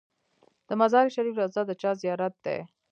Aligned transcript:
د 0.67 0.69
مزار 0.81 1.05
شریف 1.15 1.35
روضه 1.39 1.61
د 1.65 1.71
چا 1.81 1.91
زیارت 2.01 2.33
دی؟ 2.45 2.57